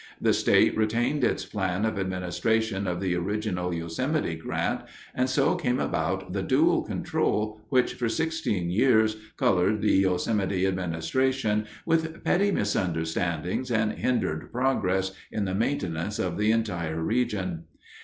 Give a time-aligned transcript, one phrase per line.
[0.19, 4.81] The state retained its plan of administration of the original Yosemite Grant,
[5.13, 11.67] and so came about the dual control which for sixteen years colored the Yosemite administration
[11.85, 17.65] with petty misunderstandings and hindered progress in the maintenance of the entire region.